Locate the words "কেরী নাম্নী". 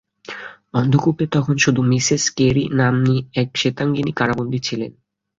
2.37-3.15